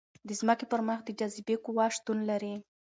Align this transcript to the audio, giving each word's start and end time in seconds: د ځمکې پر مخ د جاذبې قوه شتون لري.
د 0.27 0.29
ځمکې 0.39 0.65
پر 0.71 0.81
مخ 0.87 0.99
د 1.05 1.09
جاذبې 1.19 1.55
قوه 1.65 1.85
شتون 1.95 2.17
لري. 2.29 2.55